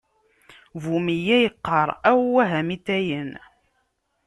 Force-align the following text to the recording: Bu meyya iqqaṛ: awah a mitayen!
Bu 0.83 0.95
meyya 1.05 1.37
iqqaṛ: 1.47 1.89
awah 2.11 2.51
a 2.59 2.61
mitayen! 2.67 3.31